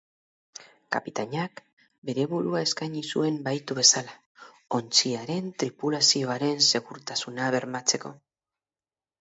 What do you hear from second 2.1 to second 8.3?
burua eskaini zuen bahitu bezala, ontziaren tripulazioaren segurtasuna bermatzeko.